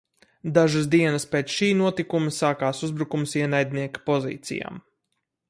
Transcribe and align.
Dažas 0.53 0.87
dienas 0.95 1.27
pēc 1.35 1.51
šī 1.57 1.69
notikuma 1.81 2.33
sākās 2.39 2.81
uzbrukums 2.89 3.37
ienaidnieka 3.43 4.05
pozīcijām. 4.11 4.83